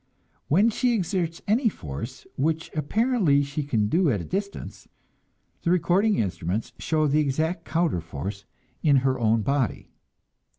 [0.47, 4.87] When she exerts any force, which apparently she can do at a distance,
[5.61, 8.45] the recording instruments show the exact counter force
[8.81, 9.91] in her own body.